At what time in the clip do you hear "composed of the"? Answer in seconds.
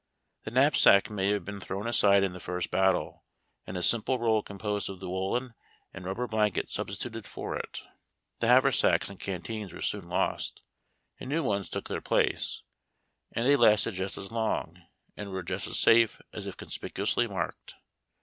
4.41-5.07